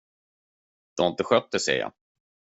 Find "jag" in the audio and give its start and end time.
1.79-1.91